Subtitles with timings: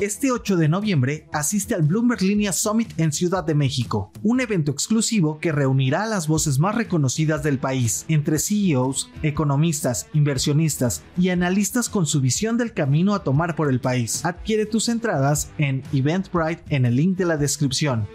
[0.00, 4.70] Este 8 de noviembre asiste al Bloomberg Linea Summit en Ciudad de México, un evento
[4.70, 11.30] exclusivo que reunirá a las voces más reconocidas del país, entre CEOs, economistas, inversionistas y
[11.30, 14.24] analistas con su visión del camino a tomar por el país.
[14.24, 18.06] Adquiere tus entradas en Eventbrite en el link de la descripción.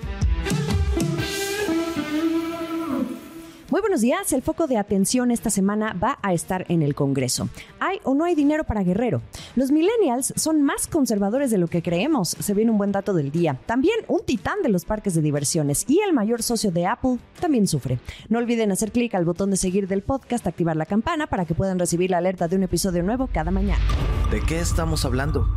[3.73, 4.31] Muy buenos días.
[4.33, 7.49] El foco de atención esta semana va a estar en el Congreso.
[7.79, 9.23] ¿Hay o no hay dinero para Guerrero?
[9.55, 12.37] Los millennials son más conservadores de lo que creemos.
[12.39, 13.59] Se viene un buen dato del día.
[13.65, 17.65] También un titán de los parques de diversiones y el mayor socio de Apple también
[17.65, 17.97] sufre.
[18.29, 21.55] No olviden hacer clic al botón de seguir del podcast, activar la campana para que
[21.55, 23.81] puedan recibir la alerta de un episodio nuevo cada mañana.
[24.29, 25.47] ¿De qué estamos hablando?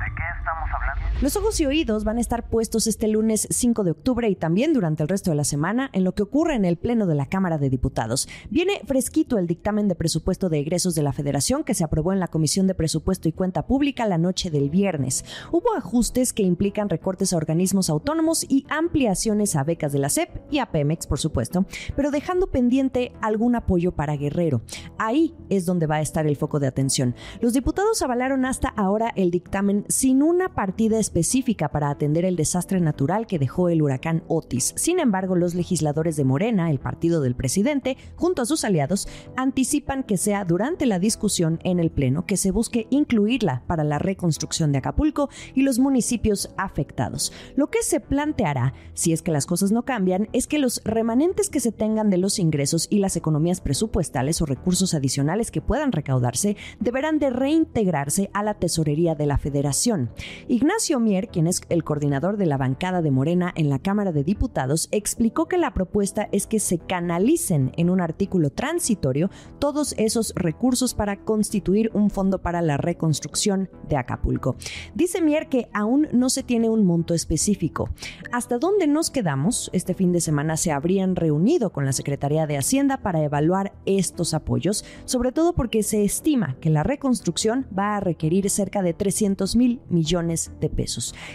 [1.23, 4.75] Los ojos y oídos van a estar puestos este lunes 5 de octubre y también
[4.75, 7.25] durante el resto de la semana en lo que ocurre en el Pleno de la
[7.25, 8.29] Cámara de Diputados.
[8.51, 12.21] Viene fresquito el dictamen de presupuesto de egresos de la Federación que se aprobó en
[12.21, 15.25] la Comisión de Presupuesto y Cuenta Pública la noche del viernes.
[15.53, 20.29] Hubo ajustes que implican recortes a organismos autónomos y ampliaciones a becas de la SEP
[20.51, 21.65] y a Pemex, por supuesto,
[21.97, 24.61] pero dejando pendiente algún apoyo para Guerrero.
[24.99, 27.15] Ahí es donde va a estar el foco de atención.
[27.41, 32.81] Los diputados avalaron hasta ahora el dictamen sin una partida específica para atender el desastre
[32.81, 34.75] natural que dejó el huracán Otis.
[34.77, 40.03] Sin embargo, los legisladores de Morena, el partido del presidente, junto a sus aliados, anticipan
[40.03, 44.73] que sea durante la discusión en el Pleno que se busque incluirla para la reconstrucción
[44.73, 47.33] de Acapulco y los municipios afectados.
[47.55, 51.51] Lo que se planteará, si es que las cosas no cambian, es que los remanentes
[51.51, 55.93] que se tengan de los ingresos y las economías presupuestales o recursos adicionales que puedan
[55.93, 60.11] recaudarse deberán de reintegrarse a la tesorería de la Federación.
[60.49, 64.25] Ignacio Mier, quien es el coordinador de la bancada de Morena en la Cámara de
[64.25, 70.33] Diputados, explicó que la propuesta es que se canalicen en un artículo transitorio todos esos
[70.35, 74.57] recursos para constituir un fondo para la reconstrucción de Acapulco.
[74.95, 77.91] Dice Mier que aún no se tiene un monto específico.
[78.33, 79.71] ¿Hasta dónde nos quedamos?
[79.73, 84.35] Este fin de semana se habrían reunido con la Secretaría de Hacienda para evaluar estos
[84.35, 89.57] apoyos, sobre todo porque se estima que la reconstrucción va a requerir cerca de 300
[89.57, 90.86] mil millones de pesos.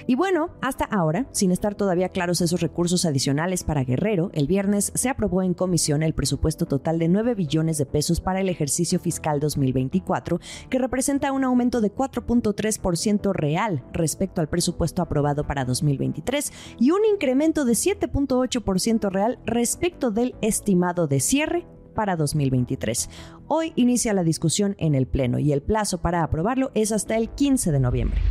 [0.08, 4.92] Y bueno, hasta ahora, sin estar todavía claros esos recursos adicionales para Guerrero, el viernes
[4.96, 9.00] se aprobó en comisión el presupuesto total de 9 billones de pesos para el ejercicio
[9.00, 16.52] fiscal 2024, que representa un aumento de 4.3% real respecto al presupuesto aprobado para 2023
[16.80, 23.10] y un incremento de 7.8% real respecto del estimado de cierre para 2023.
[23.48, 27.30] Hoy inicia la discusión en el Pleno y el plazo para aprobarlo es hasta el
[27.30, 28.22] 15 de noviembre.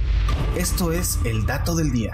[0.56, 2.12] Esto es el dato del día.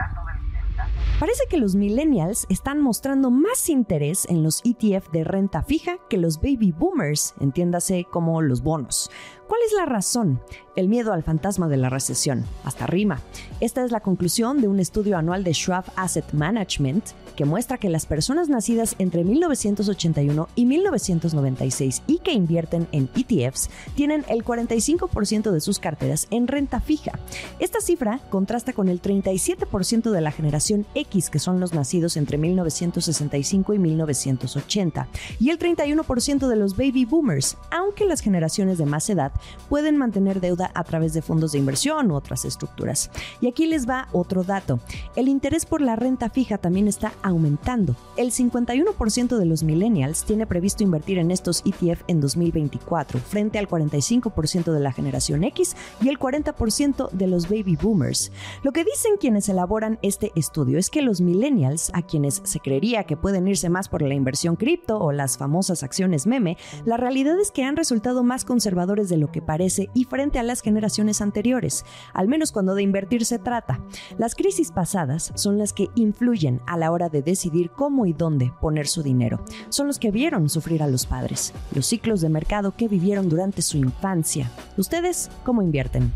[1.19, 6.19] Parece que los millennials están mostrando más interés en los ETF de renta fija que
[6.19, 9.11] los baby boomers, entiéndase como los bonos.
[9.49, 10.41] ¿Cuál es la razón?
[10.75, 12.45] El miedo al fantasma de la recesión.
[12.65, 13.21] Hasta rima.
[13.61, 17.05] Esta es la conclusión de un estudio anual de Schwab Asset Management
[17.37, 23.71] que muestra que las personas nacidas entre 1981 y 1996 y que invierten en ETFs
[23.95, 27.13] tienen el 45% de sus carteras en renta fija.
[27.59, 32.39] Esta cifra contrasta con el 37% de la generación X, que son los nacidos entre
[32.39, 35.09] 1965 y 1980,
[35.39, 39.33] y el 31% de los baby boomers, aunque las generaciones de más edad
[39.69, 43.11] pueden mantener deuda a través de fondos de inversión u otras estructuras.
[43.41, 44.81] Y aquí les va otro dato.
[45.15, 47.97] El interés por la renta fija también está aumentando.
[48.17, 53.69] El 51% de los millennials tiene previsto invertir en estos ETF en 2024, frente al
[53.69, 58.33] 45% de la generación X y el 40% de los baby boomers.
[58.63, 63.05] Lo que dicen quienes elaboran este estudio es que los millennials, a quienes se creería
[63.05, 67.39] que pueden irse más por la inversión cripto o las famosas acciones meme, la realidad
[67.41, 71.21] es que han resultado más conservadores de lo que parece y frente a las generaciones
[71.21, 73.81] anteriores, al menos cuando de invertir se trata.
[74.19, 78.53] Las crisis pasadas son las que influyen a la hora de decidir cómo y dónde
[78.61, 79.45] poner su dinero.
[79.69, 83.63] Son los que vieron sufrir a los padres, los ciclos de mercado que vivieron durante
[83.63, 84.51] su infancia.
[84.77, 86.13] ¿Ustedes cómo invierten?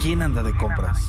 [0.00, 1.06] ¿Quién anda de compras?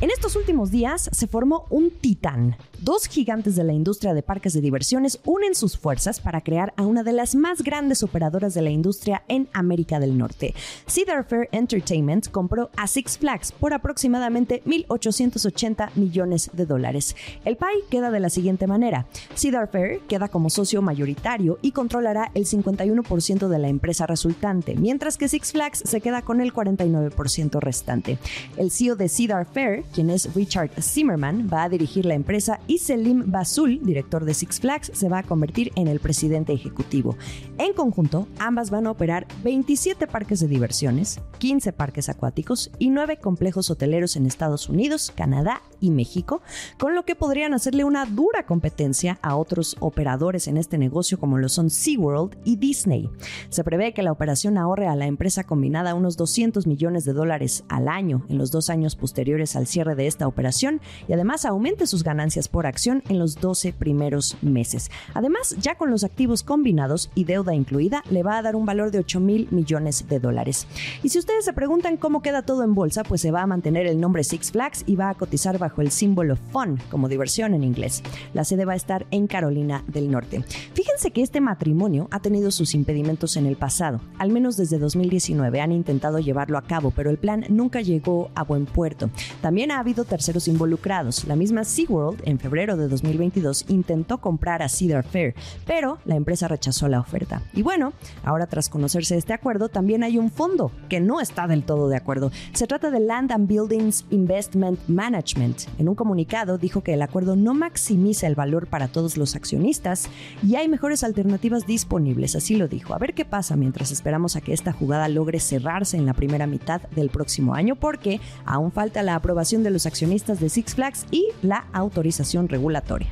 [0.00, 2.56] En estos últimos días se formó un titán.
[2.84, 6.82] Dos gigantes de la industria de parques de diversiones unen sus fuerzas para crear a
[6.82, 10.54] una de las más grandes operadoras de la industria en América del Norte.
[10.86, 17.16] Cedar Fair Entertainment compró a Six Flags por aproximadamente 1.880 millones de dólares.
[17.46, 19.06] El PAI queda de la siguiente manera.
[19.34, 25.16] Cedar Fair queda como socio mayoritario y controlará el 51% de la empresa resultante, mientras
[25.16, 28.18] que Six Flags se queda con el 49% restante.
[28.58, 32.73] El CEO de Cedar Fair, quien es Richard Zimmerman, va a dirigir la empresa y
[32.74, 37.16] y Selim Basul, director de Six Flags, se va a convertir en el presidente ejecutivo.
[37.56, 43.18] En conjunto, ambas van a operar 27 parques de diversiones, 15 parques acuáticos y 9
[43.18, 46.42] complejos hoteleros en Estados Unidos, Canadá y México,
[46.76, 51.38] con lo que podrían hacerle una dura competencia a otros operadores en este negocio como
[51.38, 53.08] lo son SeaWorld y Disney.
[53.50, 57.62] Se prevé que la operación ahorre a la empresa combinada unos 200 millones de dólares
[57.68, 61.86] al año en los dos años posteriores al cierre de esta operación y además aumente
[61.86, 64.90] sus ganancias por acción en los 12 primeros meses.
[65.14, 68.90] Además, ya con los activos combinados y deuda incluida, le va a dar un valor
[68.90, 70.66] de 8 mil millones de dólares.
[71.02, 73.86] Y si ustedes se preguntan cómo queda todo en bolsa, pues se va a mantener
[73.86, 77.64] el nombre Six Flags y va a cotizar bajo el símbolo FUN, como diversión en
[77.64, 78.02] inglés.
[78.32, 80.44] La sede va a estar en Carolina del Norte.
[80.74, 84.00] Fíjense que este matrimonio ha tenido sus impedimentos en el pasado.
[84.18, 88.44] Al menos desde 2019 han intentado llevarlo a cabo, pero el plan nunca llegó a
[88.44, 89.10] buen puerto.
[89.40, 91.24] También ha habido terceros involucrados.
[91.24, 96.46] La misma SeaWorld, en febrero de 2022, intentó comprar a Cedar Fair, pero la empresa
[96.46, 97.40] rechazó la oferta.
[97.54, 101.64] Y bueno, ahora tras conocerse este acuerdo, también hay un fondo que no está del
[101.64, 102.30] todo de acuerdo.
[102.52, 105.62] Se trata de Land and Buildings Investment Management.
[105.78, 110.10] En un comunicado dijo que el acuerdo no maximiza el valor para todos los accionistas
[110.46, 112.92] y hay mejores alternativas disponibles, así lo dijo.
[112.92, 116.46] A ver qué pasa mientras esperamos a que esta jugada logre cerrarse en la primera
[116.46, 121.06] mitad del próximo año porque aún falta la aprobación de los accionistas de Six Flags
[121.10, 123.08] y la autorización regulatoria.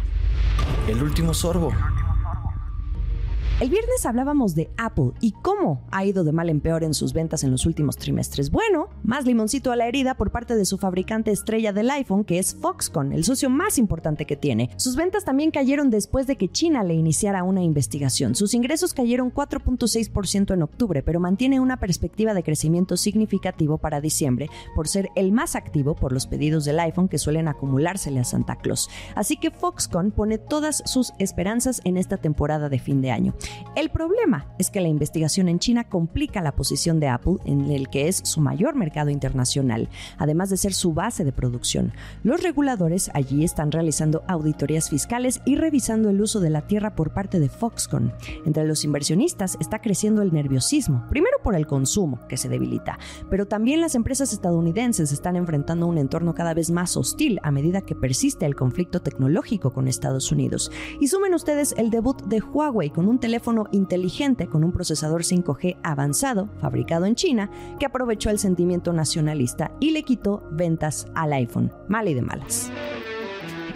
[0.88, 1.72] El último sorbo.
[3.62, 7.12] El viernes hablábamos de Apple y cómo ha ido de mal en peor en sus
[7.12, 8.50] ventas en los últimos trimestres.
[8.50, 12.41] Bueno, más limoncito a la herida por parte de su fabricante estrella del iPhone, que
[12.41, 14.70] es Foxconn, el socio más importante que tiene.
[14.79, 18.35] Sus ventas también cayeron después de que China le iniciara una investigación.
[18.35, 24.49] Sus ingresos cayeron 4.6% en octubre, pero mantiene una perspectiva de crecimiento significativo para diciembre
[24.75, 28.56] por ser el más activo por los pedidos del iPhone que suelen acumulársele a Santa
[28.56, 28.91] Claus.
[29.15, 33.35] Así que Foxconn pone todas sus esperanzas en esta temporada de fin de año.
[33.75, 37.88] El problema es que la investigación en China complica la posición de Apple en el
[37.88, 39.88] que es su mayor mercado internacional,
[40.19, 41.93] además de ser su base de producción.
[42.22, 47.12] Los reguladores allí están realizando auditorías fiscales y revisando el uso de la tierra por
[47.12, 48.12] parte de Foxconn.
[48.46, 52.98] Entre los inversionistas está creciendo el nerviosismo, primero por el consumo, que se debilita,
[53.31, 57.81] pero también las empresas estadounidenses están enfrentando un entorno cada vez más hostil a medida
[57.81, 60.70] que persiste el conflicto tecnológico con Estados Unidos.
[61.00, 65.23] Y sumen ustedes el debut de Huawei con un teléfono teléfono inteligente con un procesador
[65.23, 67.50] 5G avanzado, fabricado en China,
[67.81, 71.73] que aprovechó el sentimiento nacionalista y le quitó ventas al iPhone.
[71.89, 72.71] Mal y de malas.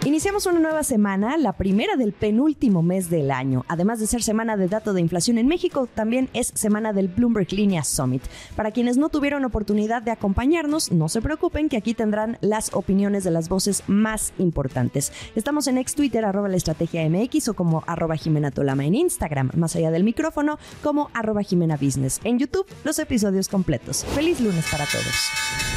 [0.07, 3.65] Iniciamos una nueva semana, la primera del penúltimo mes del año.
[3.67, 7.51] Además de ser semana de dato de inflación en México, también es semana del Bloomberg
[7.51, 8.23] Linea Summit.
[8.55, 13.25] Para quienes no tuvieron oportunidad de acompañarnos, no se preocupen que aquí tendrán las opiniones
[13.25, 15.11] de las voces más importantes.
[15.35, 19.51] Estamos en ex Twitter, arroba la estrategia MX o como arroba Jimena Tolama en Instagram,
[19.55, 22.21] más allá del micrófono, como arroba Jimena Business.
[22.23, 24.05] En YouTube, los episodios completos.
[24.15, 25.76] Feliz lunes para todos.